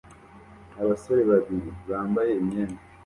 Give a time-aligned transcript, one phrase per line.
[0.81, 2.81] Abasore babiri bambaye imyenda